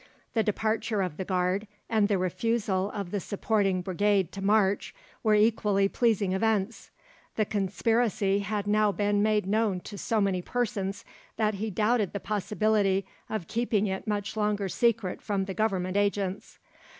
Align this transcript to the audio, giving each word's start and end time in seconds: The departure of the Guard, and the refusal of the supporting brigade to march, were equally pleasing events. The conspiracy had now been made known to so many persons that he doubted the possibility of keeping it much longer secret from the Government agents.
The 0.33 0.41
departure 0.41 1.03
of 1.03 1.17
the 1.17 1.25
Guard, 1.25 1.67
and 1.87 2.07
the 2.07 2.17
refusal 2.17 2.89
of 2.89 3.11
the 3.11 3.19
supporting 3.19 3.83
brigade 3.83 4.31
to 4.31 4.41
march, 4.41 4.95
were 5.21 5.35
equally 5.35 5.87
pleasing 5.87 6.33
events. 6.33 6.89
The 7.35 7.45
conspiracy 7.45 8.39
had 8.39 8.65
now 8.65 8.91
been 8.91 9.21
made 9.21 9.45
known 9.45 9.79
to 9.81 9.99
so 9.99 10.19
many 10.19 10.41
persons 10.41 11.05
that 11.37 11.53
he 11.53 11.69
doubted 11.69 12.13
the 12.13 12.19
possibility 12.19 13.05
of 13.29 13.45
keeping 13.45 13.85
it 13.85 14.07
much 14.07 14.35
longer 14.35 14.67
secret 14.69 15.21
from 15.21 15.45
the 15.45 15.53
Government 15.53 15.95
agents. 15.95 16.57